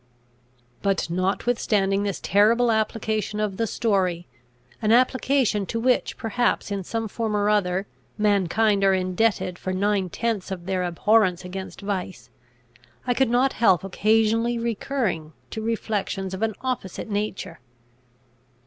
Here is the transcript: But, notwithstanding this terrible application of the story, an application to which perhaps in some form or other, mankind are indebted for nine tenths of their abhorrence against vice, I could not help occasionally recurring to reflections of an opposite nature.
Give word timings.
But, 0.81 1.11
notwithstanding 1.11 2.01
this 2.01 2.19
terrible 2.19 2.71
application 2.71 3.39
of 3.39 3.57
the 3.57 3.67
story, 3.67 4.25
an 4.81 4.91
application 4.91 5.67
to 5.67 5.79
which 5.79 6.17
perhaps 6.17 6.71
in 6.71 6.83
some 6.83 7.07
form 7.07 7.37
or 7.37 7.49
other, 7.51 7.85
mankind 8.17 8.83
are 8.83 8.95
indebted 8.95 9.59
for 9.59 9.71
nine 9.73 10.09
tenths 10.09 10.49
of 10.49 10.65
their 10.65 10.81
abhorrence 10.83 11.45
against 11.45 11.81
vice, 11.81 12.31
I 13.05 13.13
could 13.13 13.29
not 13.29 13.53
help 13.53 13.83
occasionally 13.83 14.57
recurring 14.57 15.33
to 15.51 15.61
reflections 15.61 16.33
of 16.33 16.41
an 16.41 16.55
opposite 16.61 17.07
nature. 17.07 17.59